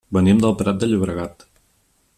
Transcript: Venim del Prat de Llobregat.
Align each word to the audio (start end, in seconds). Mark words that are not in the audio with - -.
Venim 0.17 0.39
del 0.45 0.55
Prat 0.61 0.79
de 0.85 0.89
Llobregat. 0.91 1.47